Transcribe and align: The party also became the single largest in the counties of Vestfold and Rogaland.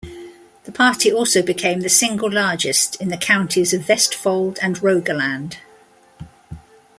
The 0.63 0.71
party 0.71 1.13
also 1.13 1.43
became 1.43 1.81
the 1.81 1.87
single 1.87 2.31
largest 2.33 2.99
in 2.99 3.09
the 3.09 3.17
counties 3.17 3.71
of 3.71 3.83
Vestfold 3.83 4.57
and 4.59 4.77
Rogaland. 4.77 5.57